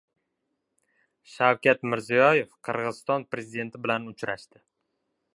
Shavkat 1.33 1.83
Mirziyoyev 1.91 2.47
Qirg‘iziston 2.67 3.25
prezidenti 3.35 3.83
bilan 3.83 4.09
uchrashdi 4.13 4.63